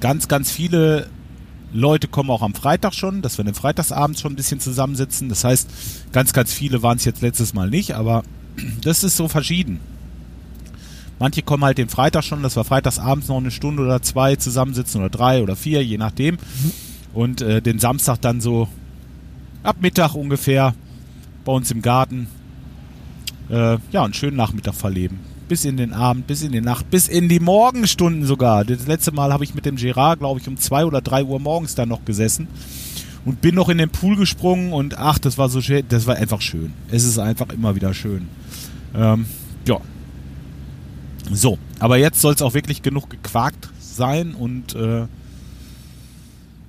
ganz, 0.00 0.28
ganz 0.28 0.50
viele 0.50 1.08
Leute 1.72 2.08
kommen 2.08 2.30
auch 2.30 2.42
am 2.42 2.54
Freitag 2.54 2.94
schon, 2.94 3.22
dass 3.22 3.38
wir 3.38 3.44
den 3.44 3.54
Freitagsabend 3.54 4.18
schon 4.18 4.32
ein 4.32 4.36
bisschen 4.36 4.60
zusammensitzen. 4.60 5.28
Das 5.28 5.44
heißt, 5.44 5.68
ganz, 6.12 6.32
ganz 6.32 6.52
viele 6.52 6.82
waren 6.82 6.96
es 6.96 7.04
jetzt 7.04 7.22
letztes 7.22 7.54
Mal 7.54 7.70
nicht, 7.70 7.92
aber 7.94 8.22
das 8.82 9.04
ist 9.04 9.16
so 9.16 9.28
verschieden. 9.28 9.80
Manche 11.20 11.42
kommen 11.42 11.64
halt 11.64 11.76
den 11.76 11.90
Freitag 11.90 12.24
schon, 12.24 12.42
dass 12.42 12.56
wir 12.56 12.64
freitagsabends 12.64 13.28
noch 13.28 13.36
eine 13.36 13.50
Stunde 13.50 13.82
oder 13.82 14.00
zwei 14.00 14.36
zusammensitzen 14.36 15.00
oder 15.00 15.10
drei 15.10 15.42
oder 15.42 15.54
vier, 15.54 15.84
je 15.84 15.98
nachdem. 15.98 16.38
Und 17.12 17.42
äh, 17.42 17.60
den 17.60 17.78
Samstag 17.78 18.22
dann 18.22 18.40
so 18.40 18.68
ab 19.62 19.76
Mittag 19.80 20.14
ungefähr 20.14 20.74
bei 21.44 21.52
uns 21.52 21.70
im 21.70 21.82
Garten. 21.82 22.26
Äh, 23.50 23.76
ja, 23.92 24.02
einen 24.02 24.14
schönen 24.14 24.36
Nachmittag 24.38 24.74
verleben. 24.74 25.20
Bis 25.46 25.66
in 25.66 25.76
den 25.76 25.92
Abend, 25.92 26.26
bis 26.26 26.42
in 26.42 26.52
die 26.52 26.62
Nacht, 26.62 26.90
bis 26.90 27.06
in 27.06 27.28
die 27.28 27.40
Morgenstunden 27.40 28.24
sogar. 28.24 28.64
Das 28.64 28.86
letzte 28.86 29.12
Mal 29.12 29.30
habe 29.30 29.44
ich 29.44 29.54
mit 29.54 29.66
dem 29.66 29.76
Gerard, 29.76 30.20
glaube 30.20 30.40
ich, 30.40 30.48
um 30.48 30.56
zwei 30.56 30.86
oder 30.86 31.02
drei 31.02 31.22
Uhr 31.22 31.38
morgens 31.38 31.74
da 31.74 31.84
noch 31.84 32.04
gesessen 32.06 32.48
und 33.26 33.42
bin 33.42 33.56
noch 33.56 33.68
in 33.68 33.76
den 33.76 33.90
Pool 33.90 34.16
gesprungen 34.16 34.72
und 34.72 34.96
ach, 34.96 35.18
das 35.18 35.36
war 35.36 35.50
so 35.50 35.60
schön, 35.60 35.84
das 35.88 36.06
war 36.06 36.16
einfach 36.16 36.40
schön. 36.40 36.72
Es 36.90 37.04
ist 37.04 37.18
einfach 37.18 37.52
immer 37.52 37.74
wieder 37.74 37.92
schön. 37.92 38.28
Ähm, 38.94 39.26
ja. 39.66 39.80
So, 41.32 41.58
aber 41.78 41.96
jetzt 41.96 42.20
soll 42.20 42.34
es 42.34 42.42
auch 42.42 42.54
wirklich 42.54 42.82
genug 42.82 43.08
gequakt 43.08 43.68
sein 43.80 44.34
und 44.34 44.74
äh, 44.74 45.06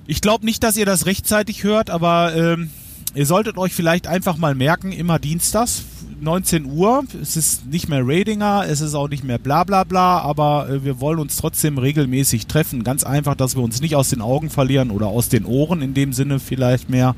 ich 0.08 0.21
glaube 0.21 0.45
nicht, 0.45 0.62
dass 0.63 0.78
ihr 0.78 0.86
das 0.86 1.06
rechtzeitig 1.06 1.63
hört, 1.63 1.89
aber 1.89 2.36
ähm, 2.36 2.69
ihr 3.15 3.26
solltet 3.26 3.58
euch 3.58 3.74
vielleicht 3.74 4.08
einfach 4.08 4.38
mal 4.38 4.56
merken, 4.56 4.91
immer 4.91 5.19
dienstags, 5.19 5.84
19 6.19 6.65
Uhr. 6.65 7.04
Es 7.21 7.38
ist 7.38 7.65
nicht 7.67 7.89
mehr 7.89 8.02
Ratinger, 8.04 8.65
es 8.67 8.82
ist 8.82 8.93
auch 8.93 9.08
nicht 9.08 9.24
mehr 9.24 9.39
bla 9.39 9.63
bla 9.63 9.84
bla, 9.84 10.19
aber 10.19 10.69
äh, 10.69 10.84
wir 10.84 11.00
wollen 11.00 11.19
uns 11.19 11.38
trotzdem 11.38 11.78
regelmäßig 11.78 12.47
treffen. 12.47 12.84
Ganz 12.84 13.04
einfach, 13.04 13.36
dass 13.36 13.56
wir 13.56 13.63
uns 13.63 13.82
nicht 13.82 13.95
aus 13.95 14.10
den 14.10 14.21
Augen 14.21 14.50
verlieren 14.50 14.91
oder 14.91 15.08
aus 15.08 15.30
den 15.30 15.45
Ohren 15.45 15.82
in 15.82 15.93
dem 15.93 16.13
Sinne 16.13 16.39
vielleicht 16.39 16.89
mehr. 16.89 17.15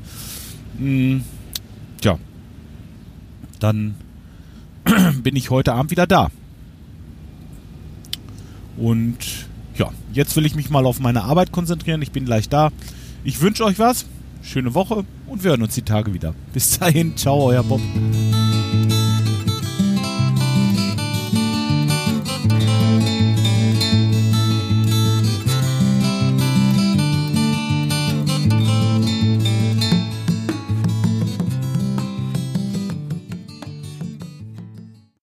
Hm, 0.78 1.24
tja, 2.00 2.18
dann 3.60 3.96
bin 5.22 5.36
ich 5.36 5.50
heute 5.50 5.74
Abend 5.74 5.90
wieder 5.90 6.06
da. 6.06 6.30
Und 8.76 9.46
ja, 9.76 9.90
jetzt 10.12 10.36
will 10.36 10.46
ich 10.46 10.54
mich 10.54 10.70
mal 10.70 10.86
auf 10.86 11.00
meine 11.00 11.24
Arbeit 11.24 11.52
konzentrieren. 11.52 12.02
Ich 12.02 12.12
bin 12.12 12.24
gleich 12.24 12.48
da. 12.48 12.70
Ich 13.24 13.40
wünsche 13.40 13.64
euch 13.64 13.78
was. 13.78 14.06
Schöne 14.42 14.74
Woche 14.74 15.04
und 15.26 15.42
wir 15.42 15.50
hören 15.50 15.62
uns 15.62 15.74
die 15.74 15.82
Tage 15.82 16.12
wieder. 16.12 16.34
Bis 16.52 16.78
dahin. 16.78 17.16
Ciao, 17.16 17.46
euer 17.46 17.62
Bob. 17.62 17.80